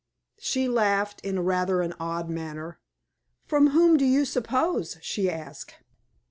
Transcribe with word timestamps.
She 0.39 0.67
laughed 0.67 1.21
in 1.23 1.41
rather 1.41 1.81
an 1.83 1.93
odd 1.99 2.27
manner. 2.27 2.79
"From 3.45 3.67
whom 3.69 3.97
do 3.97 4.05
you 4.05 4.25
suppose?" 4.25 4.97
she 4.99 5.29
asked. 5.29 5.75